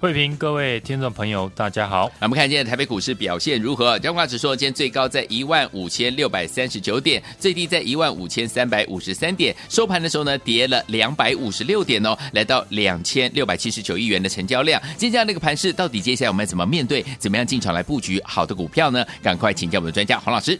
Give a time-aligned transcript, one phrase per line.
[0.00, 2.10] 慧平，各位听众朋友，大家好。
[2.22, 3.98] 我们看今天台北股市表现如何？
[3.98, 14.80] 加权指数今天最高在一万五千六百三十九点，最低在一万五千三百五十三点，收盘的时候呢，跌了两百五十六点哦，来到两千六百七十九亿元的成交量。
[14.96, 17.04] 今天这样的一个盘势，到底接下来我们怎么面对？
[17.18, 19.04] 怎么样进场来布局好的股票呢？
[19.22, 20.58] 赶快请教我们的专家黄老师。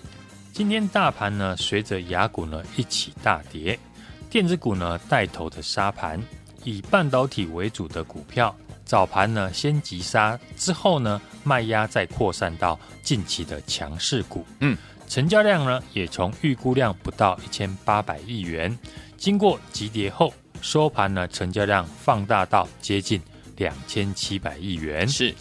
[0.53, 3.79] 今天大盘呢，随着雅股呢一起大跌，
[4.29, 6.23] 电子股呢带头的杀盘，
[6.63, 8.55] 以半导体为主的股票。
[8.91, 14.45] 早盘呢，先急杀，之后呢，卖压再扩散到近期的强势股。
[14.59, 18.77] 嗯，成交量呢，也从预估量不到一千八百亿元，
[19.17, 23.23] 经过急跌后，收盘呢，成交量放大到接近
[23.59, 25.07] 两千七百亿元。
[25.07, 25.33] 是，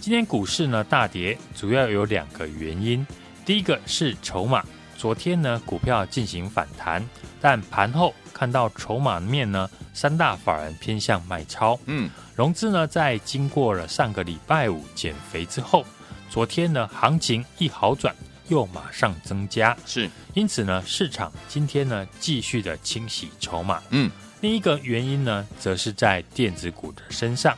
[0.00, 3.06] 今天股市呢大跌，主要有两个原因。
[3.44, 4.64] 第一个是筹码，
[4.96, 7.06] 昨天呢，股票进行反弹，
[7.38, 11.78] 但盘后看到筹码面呢，三大法人偏向卖超。
[11.86, 12.10] 嗯。
[12.36, 15.86] 融资呢，在经过了上个礼拜五减肥之后，
[16.28, 18.12] 昨天呢，行情一好转，
[18.48, 19.76] 又马上增加。
[19.86, 23.80] 是，因此呢，市场今天呢，继续的清洗筹码。
[23.90, 24.10] 嗯，
[24.40, 27.56] 另一个原因呢，则是在电子股的身上。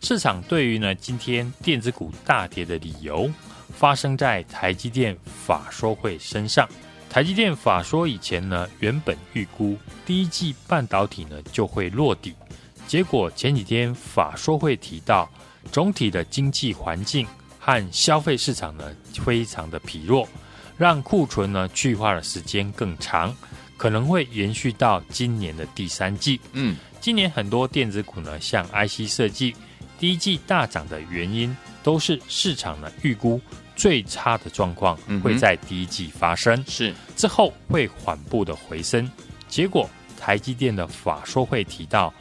[0.00, 3.30] 市场对于呢，今天电子股大跌的理由，
[3.76, 5.14] 发生在台积电
[5.46, 6.66] 法说会身上。
[7.14, 12.34] 台积电法说以前呢，原本预估第一季半导体呢，就会落底。
[12.88, 15.30] 结果前几天法说会提到，
[15.70, 17.24] 总体的经济环境
[17.60, 18.92] 和消费市场呢，
[19.24, 20.28] 非常的疲弱，
[20.76, 23.32] 让库存呢去化的时间更长，
[23.76, 26.40] 可能会延续到今年的第三季。
[26.50, 29.54] 嗯，今年很多电子股呢，像 IC 设计，
[30.00, 33.40] 第一季大涨的原因，都是市场呢预估
[33.76, 36.92] 最差的状况会在第一季发生，是。
[37.14, 39.08] 之后会缓步的回升。
[39.46, 42.12] 结果台积电的法说会提到。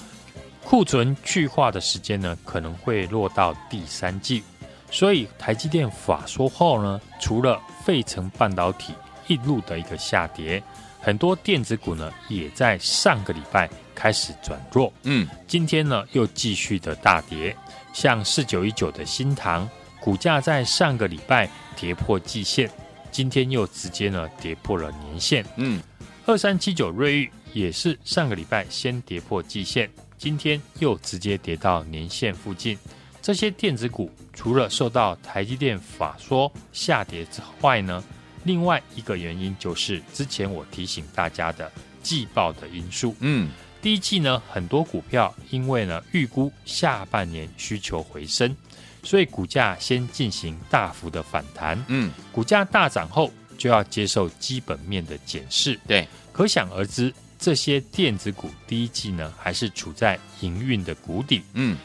[0.66, 4.41] 库存去化的时间呢，可能会落到第三季，
[4.90, 8.94] 所以台积电法说后呢，除了费城半导体
[9.28, 10.63] 一路的一个下跌，
[11.02, 17.53] 很多电子股呢也在上个礼拜开始转弱，嗯，今天呢又继续的大跌，
[17.93, 19.69] 像四九一九的新塘
[20.01, 22.69] 股价在上个礼拜跌破季线，
[23.11, 25.81] 今天又直接呢跌破了年线，嗯，
[26.25, 29.89] 二三七九瑞昱也是上个礼拜先跌破季线。
[30.17, 32.77] 今天又直接跌到年线附近，
[33.21, 38.01] 这些电子股除了受到台积电法说下跌之外呢，
[38.45, 41.69] 另外一个原因就是之前我提醒大家的
[42.01, 43.13] 季报的因素。
[43.19, 43.49] 嗯，
[43.83, 48.55] 第一季呢，很多股票因为呢预估下半年需求回升，
[49.03, 51.77] 所以股价先进行大幅的反弹。
[51.89, 55.77] 嗯，股价大涨后就要接受基本面的检视。
[55.85, 57.13] 对，可想而知。
[57.38, 61.43] 这些电子股第一季呢，还是处在营运的谷底。
[61.53, 61.77] 嗯，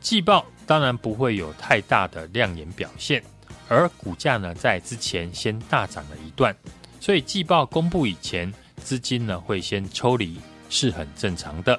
[0.00, 3.20] 季报当然不会有太大的亮眼表现，
[3.66, 6.54] 而股价呢，在之前先大涨了一段，
[7.00, 10.38] 所以季报公布以前，资金呢会先抽离，
[10.72, 11.78] 是很正常的。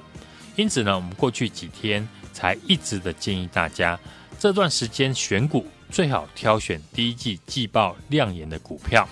[0.56, 3.98] 因此呢，我们过去几天才一直的建议大家，
[4.38, 9.06] 这段时间选股最好挑选第一季季报亮眼的股票，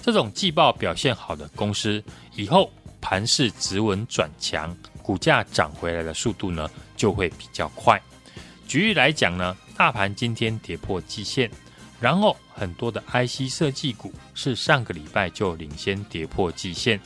[0.00, 2.02] 这种季报表现好的公司
[2.36, 2.70] 以后。
[3.06, 8.00] 盘势止稳转强，股价涨回来的速度呢就会比较快。
[8.66, 11.50] 举例来讲呢，大盘今天跌破季线，
[12.00, 16.98] 然后很多的 IC 设计股是上个礼拜就领先跌破季线，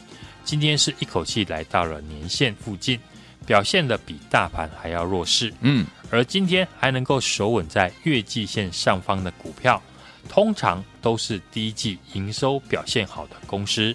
[0.49, 2.99] 今天是一口气来到了年线附近，
[3.45, 5.53] 表现的比大盘还要弱势。
[5.61, 9.83] 嗯，而今天还能够守稳在月季线上方的股票，
[10.27, 13.95] 通常都是第一季营收表现好的公司。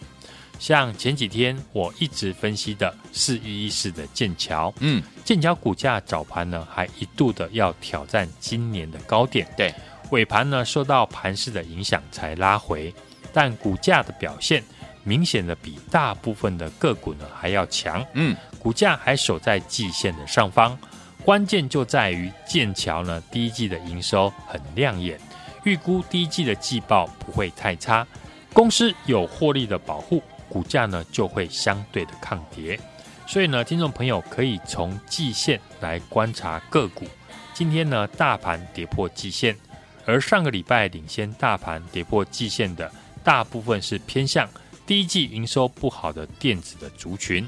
[0.60, 9.74] 像前几天我一直分析的四一一四的剑桥，嗯，剑桥股价早盘呢还一度的要挑战今年的高点，对，
[10.12, 12.94] 尾盘呢受到盘势的影响才拉回，
[13.34, 14.64] 但股价的表现
[15.04, 20.78] 明显的比大部分的个股呢还要强，嗯，股价还守在季线的上方，
[21.24, 25.20] 关键就在于剑桥呢第一季的营收很亮眼，
[25.64, 28.06] 预估第一季的季报不会太差，
[28.54, 30.22] 公司有获利的保护。
[30.50, 32.80] 股价呢就会相对的抗跌。
[33.26, 37.08] 所以呢，听众朋友可以从季线来观察个股。
[37.56, 39.58] 今天呢，大盘跌破季线，
[40.06, 42.92] 而上个礼拜领先大盘跌破季线的
[43.24, 44.48] 大部分是偏向
[44.86, 47.48] 第一季营收不好的电子的族群。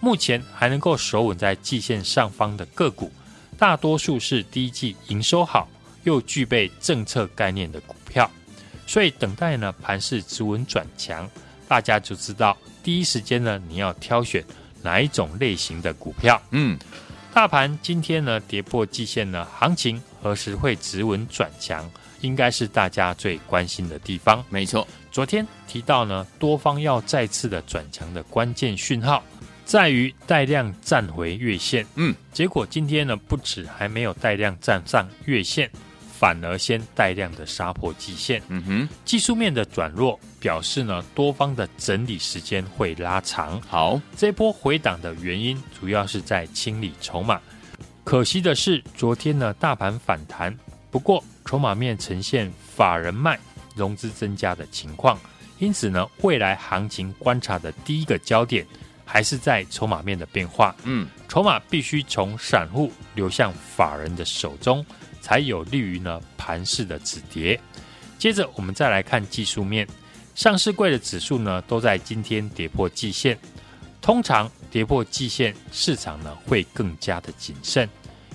[0.00, 3.12] 目前还能够守稳在季线上方的个股，
[3.56, 5.68] 大多数是第一季营收好
[6.02, 8.30] 又具备政策概念的股票。
[8.86, 11.30] 所以等待呢盘势止稳转强，
[11.68, 14.44] 大家就知道第一时间呢你要挑选。
[14.84, 16.42] 哪一种类型的股票？
[16.50, 16.76] 嗯，
[17.32, 21.88] 大盘今天呢跌破季线呢，行情何时会止稳转强？
[22.22, 24.42] 应该是大家最关心的地方。
[24.48, 29.22] 没错，昨天提到呢，多方要再次的转强的关键讯号，
[29.66, 31.86] 在于带量站回月线。
[31.96, 35.70] 嗯，结果今天呢，不止还没有带量站上月线。
[36.22, 43.60] 反而先带量的杀破季线，嗯哼，技术面的转弱表示呢，多方的整理时间会拉长。
[43.62, 47.40] 好，这波回档的原因主要是在清理筹码。
[48.04, 50.56] 可惜的是，昨天呢大盘反弹，
[50.92, 53.38] 不过筹码面呈现法人卖、
[53.74, 55.18] 融资增加的情况，
[55.58, 58.66] 因此呢，未来行情观察的第一个焦点
[59.04, 60.74] 还是在筹码面的变化。
[60.84, 64.84] 嗯，筹码必须从散户流向法人的手中。
[65.22, 67.58] 才有利于呢盘势的止跌。
[68.18, 69.86] 接着我们再来看技术面，
[70.34, 73.38] 上市柜的指数呢都在今天跌破季线。
[74.00, 77.88] 通常跌破季线，市场呢会更加的谨慎。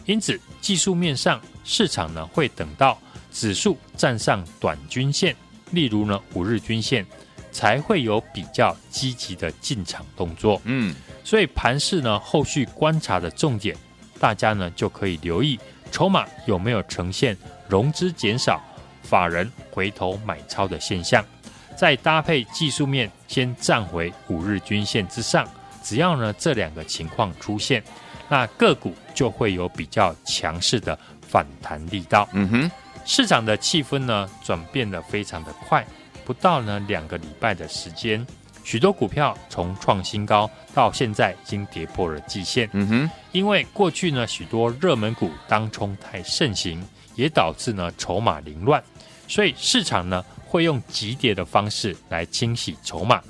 [0.07, 2.99] 因此技术面上，市场呢会等到
[3.31, 5.35] 指数站上短均线，
[5.71, 7.05] 例如呢五日均线，
[7.51, 10.59] 才会有比较积极的进场动作。
[10.63, 13.75] 嗯，所以盘市呢后续观察的重点，
[14.19, 15.59] 大家呢就可以留意。
[15.91, 17.37] 筹码有没有呈现
[17.67, 18.61] 融资减少、
[19.03, 21.23] 法人回头买超的现象？
[21.77, 25.47] 再搭配技术面先站回五日均线之上，
[25.83, 27.83] 只要呢这两个情况出现，
[28.29, 32.27] 那个股就会有比较强势的反弹力道。
[32.33, 32.71] 嗯哼，
[33.05, 35.85] 市场的气氛呢转变的非常的快，
[36.25, 38.25] 不到呢两个礼拜的时间。
[38.63, 42.69] 许多股票从创新高到现在已经跌破了季线。
[42.73, 46.83] 嗯哼，因为过去呢许多热门股当冲太盛行，
[47.15, 48.83] 也导致呢筹码凌乱，
[49.25, 53.21] 所以市场呢会用急跌的方式来清洗筹码。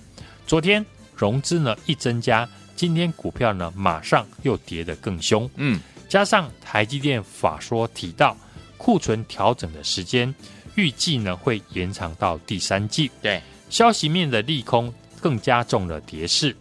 [0.48, 0.84] 昨天
[1.16, 5.50] 融资呢一增加，今天股票呢马上又跌得更凶。
[5.58, 8.38] 嗯，加上台积电法说提到
[8.78, 10.34] 库存调整的时间，
[10.76, 13.12] 预计呢会延长到第三季。
[13.22, 14.94] 对，消息面的利空。
[15.20, 16.56] 更加重了跌势，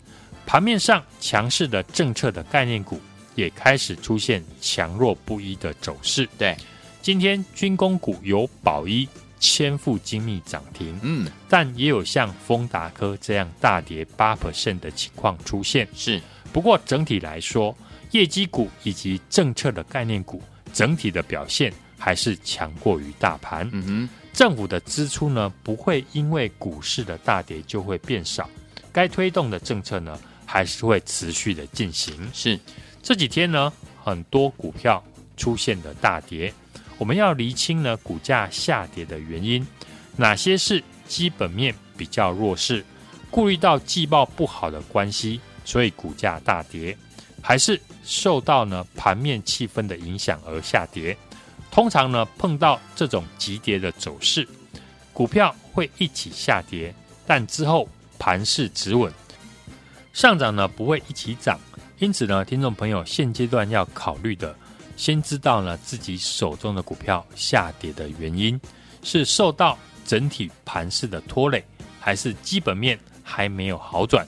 [0.46, 2.98] 盘面上强势的政策的概念股
[3.34, 6.26] 也开始出现强弱不一的走势。
[6.38, 6.56] 对，
[7.02, 9.06] 今天军工股有宝一、
[9.38, 15.86] 千富精密涨停，嗯，但也有像丰达科这样大跌八 percent 的情况出现。
[15.94, 16.20] 是，
[16.52, 17.76] 不过整体来说，
[18.12, 20.42] 业绩股以及政策的概念股
[20.72, 23.68] 整体的表现还是强过于大盘。
[23.72, 24.08] 嗯哼。
[24.32, 28.50] 政府的支出呢，不会因为股市的大跌就会变少，
[28.92, 32.14] 该推动的政策呢，还是会持续的进行。
[32.34, 32.60] 是
[33.02, 33.72] 这几天呢，
[34.04, 35.02] 很多股票
[35.38, 36.52] 出现了大跌，
[36.98, 39.66] 我们要厘清呢股价下跌的原因，
[40.16, 42.84] 哪些是基本面比较弱势，
[43.30, 46.96] 顾虑到季报不好的关系，所以股价大跌，
[47.42, 51.16] 还是受到呢盘面气氛的影响而下跌。
[51.70, 54.48] 通常呢，碰到这种急跌的走势，
[55.12, 56.94] 股票会一起下跌，
[57.26, 57.86] 但之后
[58.18, 59.12] 盘势止稳，
[60.14, 61.60] 上涨呢不会一起涨。
[61.98, 64.56] 因此呢，听众朋友现阶段要考虑的，
[64.96, 68.60] 先知道呢自己手中的股票下跌的原因，
[69.02, 71.64] 是受到整体盘势的拖累，
[72.00, 74.26] 还是基本面还没有好转？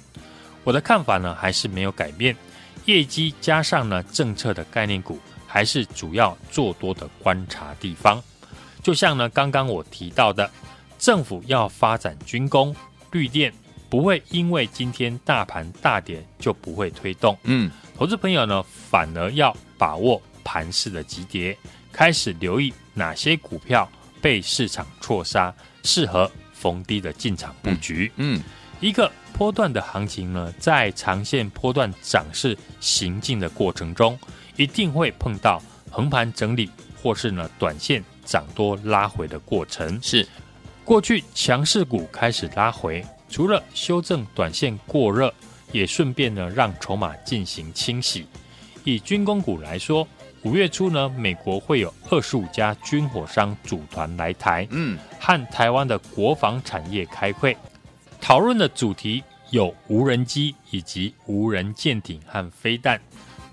[0.63, 2.37] 我的看法呢还是没有改变，
[2.85, 5.19] 业绩加上呢政策的概念股。
[5.51, 8.23] 还是主要做多的观察地方，
[8.83, 10.49] 就像呢，刚刚我提到的，
[10.99, 12.77] 政府要发展军工、
[13.13, 13.51] 绿电，
[13.89, 17.35] 不会因为今天大盘大跌就不会推动。
[17.45, 21.55] 嗯，投资朋友呢，反而要把握盘势的急跌，
[21.93, 23.87] 开始留意哪些股票
[24.23, 28.11] 被市场错杀，适合逢低的进场布局。
[28.17, 28.43] 嗯，嗯，
[28.81, 34.19] 一个波段的行情呢，在长线波段涨势行进的过程中。
[34.57, 36.69] 一定会碰到横盘整理，
[37.01, 40.01] 或是呢短线涨多拉回的过程。
[40.03, 40.27] 是，
[40.85, 45.33] 过去强势股开始拉回，除了修正短线过热，
[45.71, 48.27] 也顺便呢让筹码进行清洗。
[48.83, 50.05] 以军工股来说，
[50.43, 57.57] 五月初呢，美国会有二十五家军火商组团来台，嗯，和台湾的国防产业开会，
[58.21, 63.01] 讨论的主题有无人机以及无人舰艇和飞弹。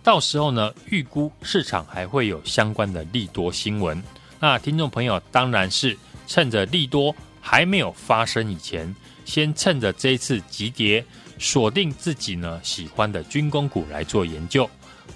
[0.04, 4.01] 到时候呢，预估市场还会有相关的利多新闻。
[4.39, 11.04] 那听众朋友当然是趁着利多还没有发生以前，先趁着这一次急跌，
[11.39, 14.70] 锁定自己呢喜欢的军工股来做研究，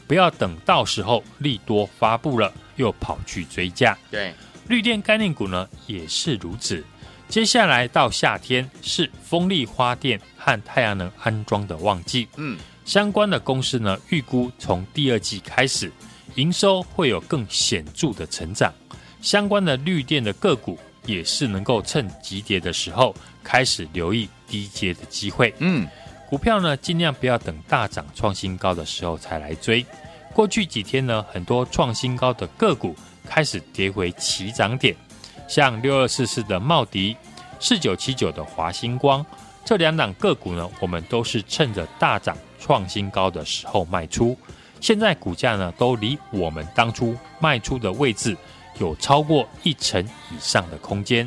[0.07, 3.97] 不要等到时候利多发布了又跑去追价。
[4.09, 4.33] 对，
[4.67, 6.83] 绿电概念股呢也是如此。
[7.27, 12.27] 接下来到夏天是风力发电和太阳能安装的旺季。
[12.37, 12.57] 嗯。
[12.85, 15.91] 相关的公司呢，预估从第二季开始，
[16.33, 18.73] 营收会有更显著的成长。
[19.21, 25.53] 相关的绿电的个股也是能够趁急跌的时候开始留意低阶的机会。
[25.59, 25.87] 嗯，
[26.29, 29.83] 股票呢，尽量不要等大涨创新高的时候才来追。
[30.33, 32.95] 过去几天呢，很多创新高的个股
[33.27, 34.95] 开始跌回起涨点，
[35.47, 37.17] 像六二四四的茂迪、
[37.59, 39.25] 四九七九的华星光
[39.65, 42.37] 这两档个股呢，我们都是趁着大涨。
[42.61, 44.37] 创新高的时候卖出，
[44.81, 48.35] 现在股价呢都离我们当初卖出的位置
[48.79, 51.25] 有超过一成以上的空间，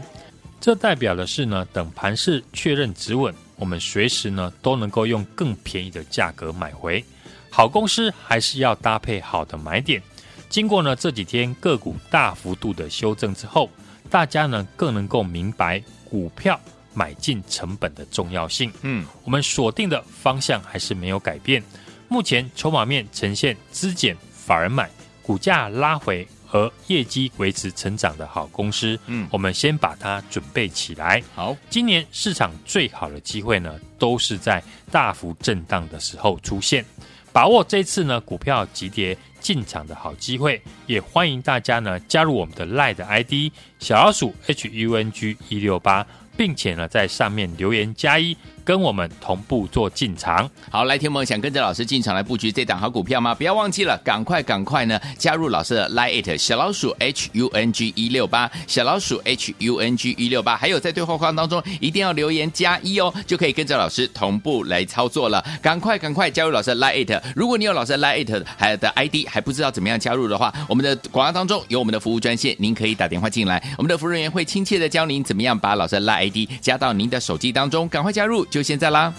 [0.60, 7.04] 这代表的是呢，等盘势确认止稳，我们随时呢都能够用更便宜的价格买回。
[7.48, 10.02] 好公司还是要搭配好的买点。
[10.48, 13.70] 经过呢这几天个股大幅度的修正之后，
[14.10, 16.58] 大家呢更能够明白股票。
[16.94, 21.62] 买进成本的重要性，嗯，我们锁定的方向还是没有改变。
[22.06, 24.90] 目前筹码面呈现资减法人买，
[25.22, 31.22] 股价拉回和业绩维持成长的好公司，嗯，我们先把它准备起来。
[31.34, 36.84] 好，今年市场最好的机会呢，都是在大幅震荡的时候出现，
[37.32, 46.06] 把握这次呢股票急跌进场的好机会，也欢迎大家呢加入我们的 LINE 的 ID 小老鼠 H U N G 一六八。
[46.34, 48.34] 并且呢，在上面留言加一。
[48.64, 53.34] 跟我们同步做进场，好，来，听我们想跟着老师进场来布局这档好股票吗？
[53.34, 65.44] 不要忘记了，赶快赶快呢，加入老师的 Line 小老鼠 H U N G 一六八，小老鼠 H U N G 一六八，还有在对话框当中一定要留言加一哦，就可以跟着老师同步来操作了。
[65.60, 78.46] 赶快赶快加入老师的 Line，如果你有老师的 Line 还有的 ID 还不知道怎么样加入的话，我们的广告当中有我们的服务专线，您可以打电话进来，我们的服务人员会亲切的教您怎么样把老师的 Line ID 加到您的手机当中，赶快加入。
[78.52, 79.10] 就现在啦！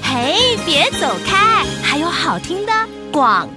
[0.00, 2.72] 嘿，别走开，还有好听的
[3.10, 3.48] 广。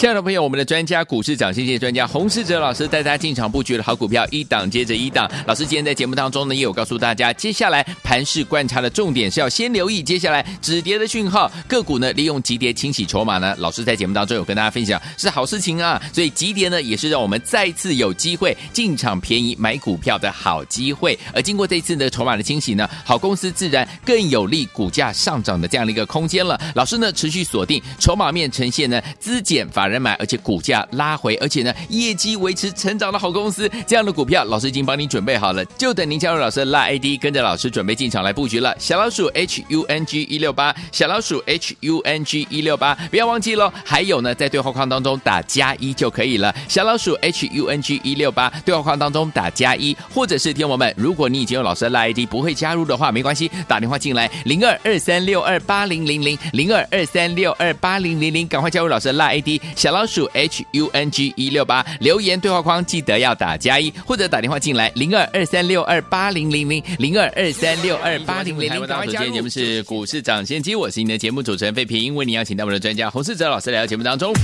[0.00, 5.30] 亲爱的朋友，我们的专家股市长，谢谢专家洪世哲老师带大家进场布局的好股票，一档接着一档。
[5.46, 13.54] 老师今天在节目当中呢，也有告诉大家，接下来盘势观察的重点是要先留意接下来止跌的讯号，个股呢利用急跌清洗筹码呢。
[13.58, 21.18] 老师在节目当中有跟大家分享是好事情啊，所以急跌呢也是让我们再次有机会进场便宜买股票的好机会。
[21.34, 26.58] 而经过这一次的筹码的清洗呢，好公司自然更有利股价上涨的这样的一个空间了。
[26.74, 38.74] 老师呢持续锁定筹码面呈现呢资减法人买，而且股价拉回，而且呢，业绩维持成长的好公司，这样的股票，老师已经帮您准备好了，就等您加入老师的拉 ID，跟着老师准备进场来布局了。
[38.78, 43.72] 小老鼠 H U N G 一六八，小老鼠 H U N G 一六八，不要忘记喽。
[43.84, 46.54] 还有呢，在对话框当中打加一就可以了。
[46.68, 60.28] 小老鼠 H U N G 一六八，对话框当中打加一，或者是听我们，如果你已经有老师的拉 ID，不会加入的话，没关系，打电话进来零二二三六二八零零零零二二三六二八零零零，赶快加入老师的 LINE ID，小老鼠。
[60.34, 68.86] H U N G 一六八留言对话框记得要打加一，或者打电话进来零二二三六二八零零零零二二三六二八零零零。
[68.86, 74.34] 大家好，今天节目是股市涨先机，我是你的节目主持人费平，为你邀请到我们的专家洪世哲老师来到节目当中。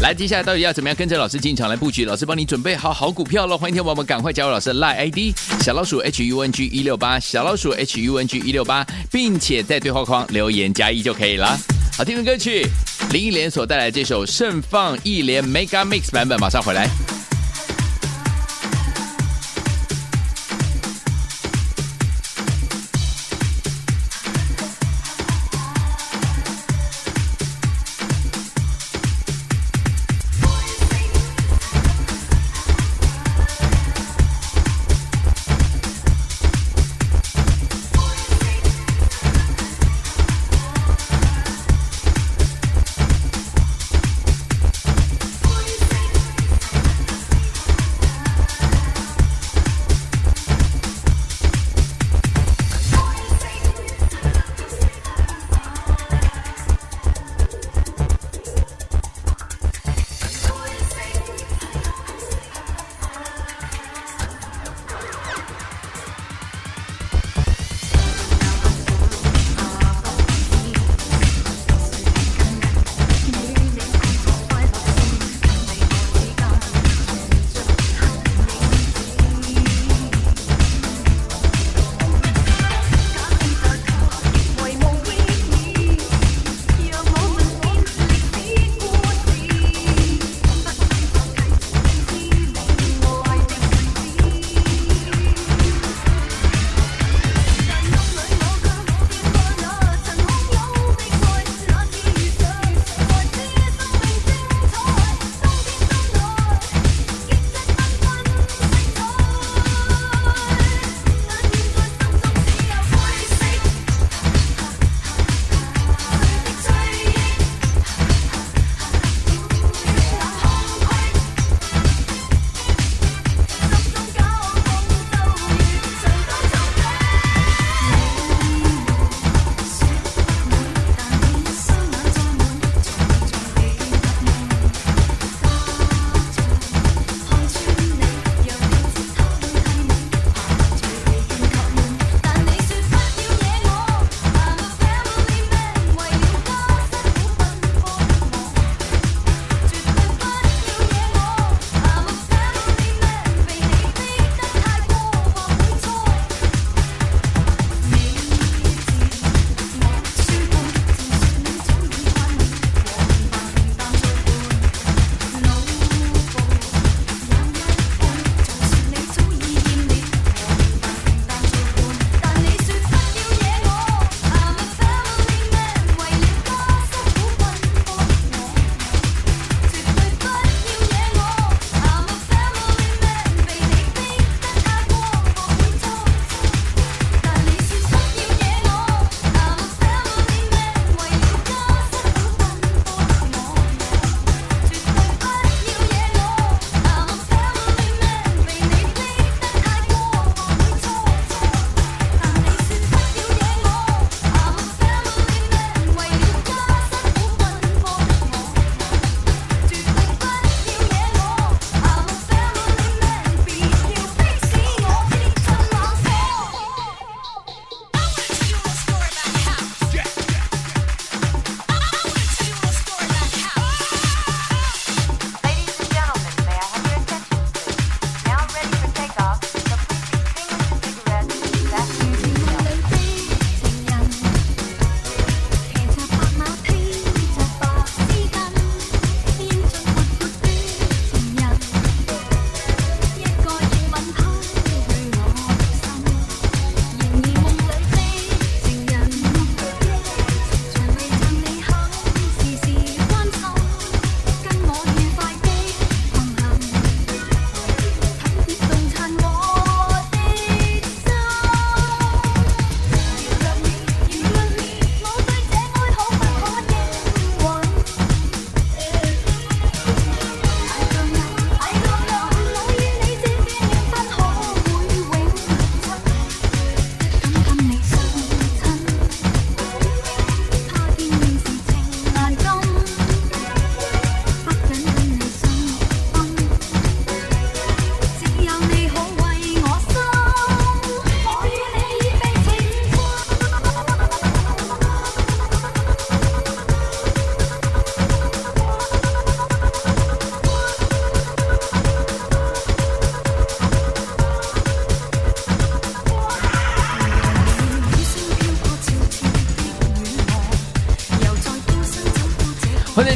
[0.00, 2.06] 来，接下来到底要怎么样跟着老师进场来布局？
[2.06, 11.58] 老师帮你准备好好股票了，欢迎听众朋友们赶快加入老师的 Line ID 小老鼠 H U N G 一六八小老鼠 H U N G 一六八，并且在对话框留言加一就可以了。
[11.96, 12.62] 好听的歌曲，
[13.10, 16.86] 林忆莲所带来这首《盛放忆莲 Mega Mix》版本，马上回来。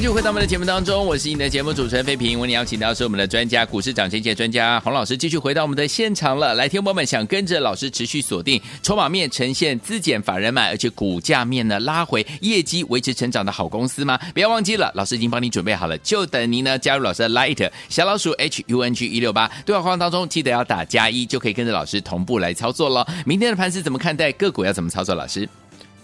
[0.01, 2.41] 继续回到我们的节目当中，我是你的节目主持人费平。
[2.41, 6.55] 为你邀请到是我们的专家，股市涨跌界专家洪老师，继续回到我们的现场了。
[6.55, 14.19] 来，听友们想跟着老师持续锁定筹码面呈现资减法人买，而且股价面呢拉回，业绩维持成长的好公司吗？
[14.33, 23.07] 不要忘记了，老师已经帮你准备好了，就等您呢加入老师的 Light 小老鼠 H U N G 一六八对话框当中，记得要打加一，就可以跟着老师同步来操作了。
[23.27, 24.33] 明天的盘是怎么看待？
[24.33, 25.15] 个股要怎么操作？
[25.15, 25.47] 老师，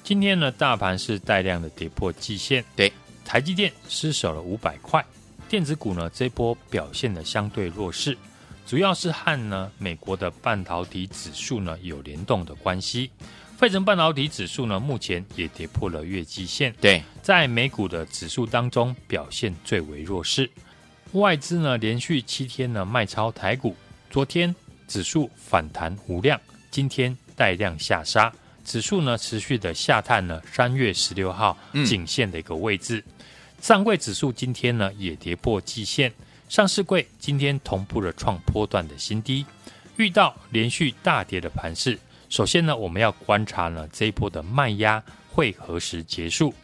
[0.04, 2.92] 今天呢大盘是带量的跌破季线，对。
[3.26, 5.04] 台积电失守了五百块，
[5.48, 8.16] 电子股呢这波表现的相对弱势，
[8.64, 13.10] 主要是和呢美国的半导体指数呢有联动的关系。
[13.58, 20.48] 费城半导体指数呢目前也跌破了月季线，对，在美股的指数当中表现最为弱势。
[21.12, 23.74] 外资呢连续七天呢卖超台股，
[24.08, 24.54] 昨天
[24.86, 28.32] 指数反弹无量，今天带量下杀，
[28.64, 32.98] 指数呢持续的下探了三月十六号颈线的一个位置。
[32.98, 33.12] 嗯
[33.66, 36.12] 上柜指数今天呢也跌破季线，
[36.48, 39.44] 上市柜今天同步了创波段的新低。
[39.96, 41.98] 遇到连续大跌的盘势，
[42.28, 46.54] 首先呢我们要观察呢这一波的卖压会何时结束。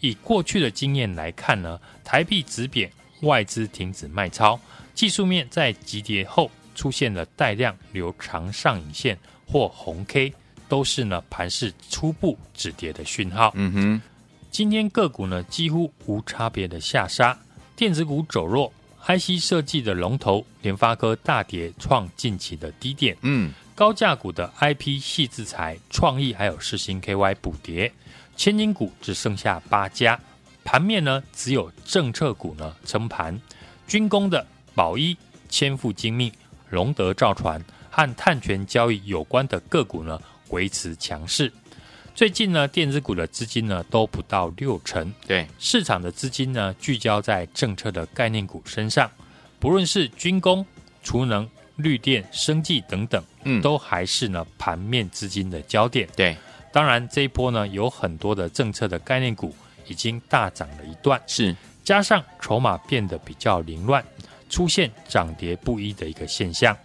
[0.00, 2.90] 以过去的经验来看呢，台币止贬，
[3.20, 4.58] 外资停止卖超，
[4.96, 9.16] 技术面在急跌后出现了带量留长上影线
[9.46, 10.34] 或红 K，
[10.68, 13.52] 都是呢盘势初步止跌的讯号。
[13.54, 14.02] 嗯哼。
[14.58, 17.38] 今天个股呢几乎无差别的下杀，
[17.76, 18.72] 电子股走弱
[19.06, 23.16] ，IC 设计的龙头联发科大跌，创近期的低点。
[23.20, 27.92] 嗯，高价股的 IP 系制裁、创意还有世星 KY 补跌，
[28.36, 30.18] 千金股只剩下八家。
[30.64, 33.40] 盘面呢只有政策股呢撑盘，
[33.86, 34.44] 军工的
[34.74, 35.16] 宝一、
[35.48, 36.32] 千富精密、
[36.70, 41.52] 龙德造船和碳权交易有关的个股呢维持强势。
[42.18, 45.46] 最近呢，电子股的资金呢都不到六成，对。
[45.60, 49.08] 市场的资金呢聚焦在政策的概念股身上，
[49.60, 50.66] 不论是军工、
[51.00, 56.08] 储能、绿电、生技等等，嗯，都还是呢盘面资金的焦点。
[56.16, 56.36] 对，
[56.72, 59.54] 当然这一波呢有很多的政策的概念股
[59.86, 61.54] 已经大涨了一段，是。
[61.84, 64.04] 加上筹码变得比较凌乱，
[64.50, 66.76] 出现涨跌不一的一个现象。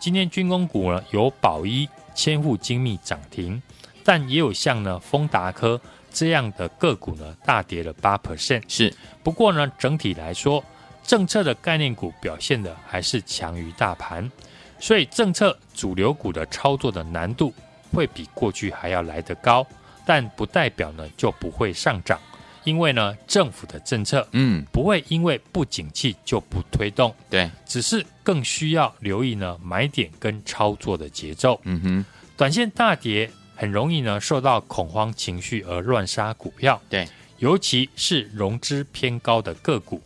[0.00, 3.60] 今天军工股呢有宝一、千户精密涨停。
[4.08, 5.78] 但也有像呢丰达科
[6.10, 8.90] 这样的个股呢大跌了八 percent，是。
[9.22, 10.64] 不过呢整体来说，
[11.04, 14.30] 政策的概念股表现的还是强于大盘，
[14.80, 17.52] 所以政策主流股的操作的难度
[17.92, 19.66] 会比过去还要来得高，
[20.06, 22.18] 但不代表呢就不会上涨，
[22.64, 24.64] 因为呢政府的政策嗯。
[24.72, 32.04] 不会因为不景气就不推动，对，只是更需要留意呢买点跟操作的节奏，嗯哼，
[32.38, 33.30] 短线大跌。
[33.58, 40.00] 很容易呢受到恐慌情绪而乱杀股票，对，尤其是融资偏高的个股，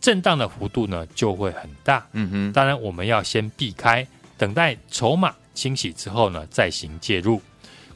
[0.00, 2.06] 震荡的幅度呢就会很大。
[2.12, 4.06] 嗯哼，当然我们要先避开，
[4.38, 7.42] 等待筹码清洗之后呢再行介入。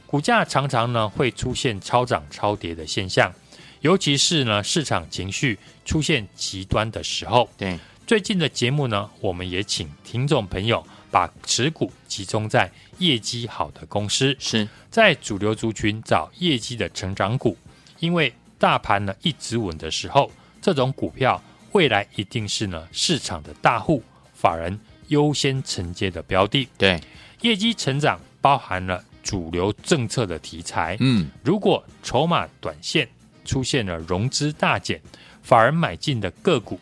[0.05, 3.33] 股价常常呢会出现超涨超跌的现象，
[3.81, 7.49] 尤其是呢市场情绪出现极端的时候。
[7.57, 10.85] 对，最近的节目呢，我们也请听众朋友。
[11.11, 17.57] 把持股集中在业绩好的公司，是在主流族群找业绩的成长股，
[17.99, 21.41] 因为大盘呢一直稳的时候，这种股票
[21.71, 26.67] 未来一定是呢市场的大户法人优先承接的标的。
[26.77, 27.01] 对，
[27.41, 30.97] 业绩成长包含了主流政策的题材。
[30.99, 33.07] 嗯，如果筹码短线
[33.45, 35.01] 出现了融资大减，
[35.41, 36.79] 法人买进的个股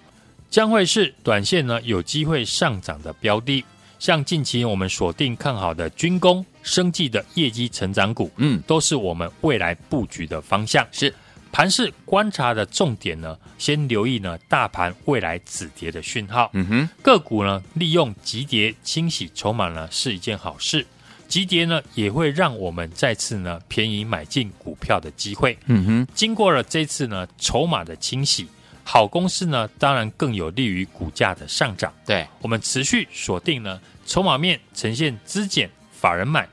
[0.49, 3.63] 将会是短线呢有机会上涨的标的。
[3.99, 10.87] 像近期我们锁定看好的军工、生技的业绩成长股，嗯，都是我们未来布局的方向。
[10.91, 11.13] 是
[11.51, 16.49] 盘市观察的重点呢，先留意呢大盘未来止跌的讯号。
[16.53, 20.85] 嗯哼，个股呢利用急跌清洗筹码呢是一件好事，
[21.27, 25.57] 急跌呢也会让我们再次呢便宜买进股票的机会。
[25.65, 28.47] 嗯哼，经过了这次呢筹码的清洗。
[28.89, 31.93] 好公司呢，当然更有利于股价的上涨。
[32.05, 36.47] 对，我们持续锁定呢，筹码面呈现资减，法人买，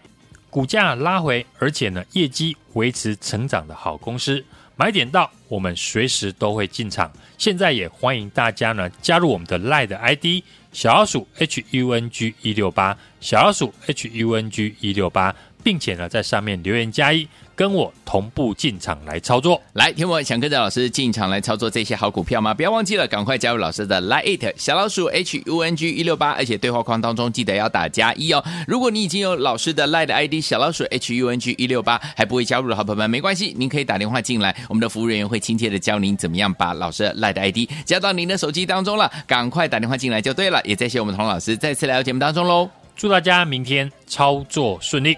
[0.51, 4.45] 股价拉回，而且呢，业绩维持成长的好公司，
[4.75, 7.09] 买点到，我们随时都会进场。
[7.39, 10.43] 现在也欢迎大家呢加入我们的 LINE 的 ID
[10.73, 15.33] 小老鼠 H U N G 一六八，小老鼠 H U N G 一六八。
[15.65, 17.27] 并且呢，在上面留言加一。
[17.57, 22.53] 跟我同步进场来操作，来，听我想跟着老师进场来操作这些好股票吗？
[22.53, 28.45] 不要忘记了，赶快加入老师的 Line 小老鼠 H U N G 一六八，而且对话框当中记得要打加一哦。
[28.67, 39.09] 如果你已经有老师的 Line ID 小老鼠 H U N G 一六八，还不会加入的好朋友们，没关系，您可以打电话进来，我们的服务人员会亲切的教您怎么样把老师的 Line ID 加到您的手机当中了。
[39.29, 42.84] 赶快打电话进来就对了，也谢谢我们童老师再次来到节目当中喽。
[42.97, 45.17] 祝大家明天操作顺利。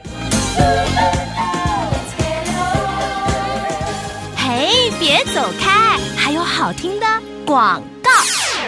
[4.36, 7.06] 嘿别走开，还有好听的
[7.44, 7.82] 广。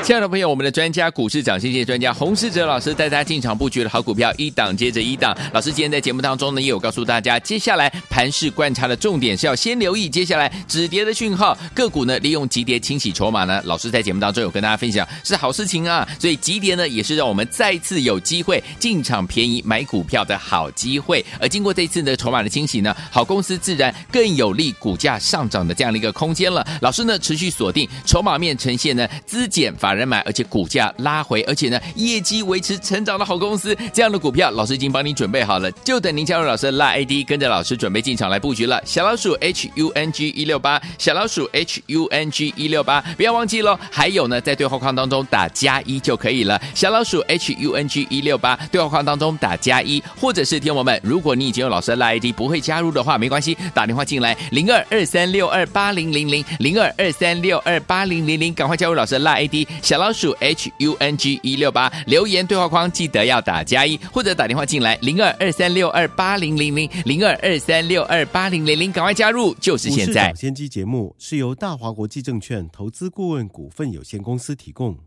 [0.02, 5.36] 亲爱的朋友，我们的专家股市涨先机专家洪世哲老师带大家进场布局的好股票，一档接着一档。
[5.52, 13.60] 老师今天在节目当中呢，也有告诉大家，接下来盘势观察的重点是要先留意接下来止跌的讯号，个股呢利用急跌清洗筹码呢。
[13.64, 21.22] 老师在节目当中有跟大家分享是好事情啊，所以急跌呢也是让我们再次有机会进场便宜买股票的好机会。
[21.38, 26.66] 而经过这次的筹码的清洗呢，好公司自然更有利股价上涨的这样的一个空间了。
[26.80, 38.82] 老师呢持续锁定筹码面呈现呢资减法把人买，而且股价拉回，而且呢，业绩维持成长的好公司，这样的股票，老师已经帮你准备好了，就等您加入老师的 Line ID，跟着老师准备进场来布局了。
[38.84, 43.78] 小老鼠 H U N G 一六八，小老鼠 H U N G 一六八，不要忘记喽。
[43.90, 46.60] 还有呢，在对话框当中打加一就可以了。
[46.74, 60.28] 小老鼠 H U N G 一六八，对话框当中打加一，或者是听我们，如果你已经有老师的 Line ID 不会加入的话，没关系，打电话进来零二二三六二八零零零零二二三六二八零零零，赶快加入老师的 Line ID 小老鼠。
[60.40, 70.32] H U N G 一六八留言对话框记得要打加一，或者打电话进来零二二三六二八零零零零二二三六二八零零零，赶快加入，就是现在。
[70.34, 74.98] 先机节目是由大华国际证券投资顾问股份有限公司提供，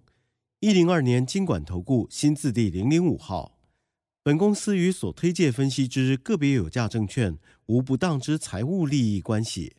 [0.60, 3.58] 一零二年金管投顾新字第零零五号。
[4.24, 9.78] 本公司与所推介分析之个别有价证券无不当之财务利益关系。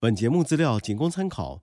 [0.00, 1.62] 本节目资料仅供参考。